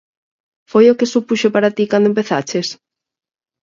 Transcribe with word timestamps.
Foi 0.71 0.85
o 0.89 0.97
que 0.99 1.11
supuxo 1.13 1.47
para 1.55 1.73
ti 1.75 1.83
cando 1.91 2.09
empezaches? 2.11 2.67